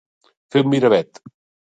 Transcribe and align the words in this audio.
Fer 0.55 0.63
un 0.67 0.71
Miravet. 0.71 1.21